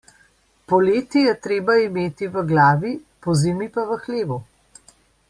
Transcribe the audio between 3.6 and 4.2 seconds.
pa v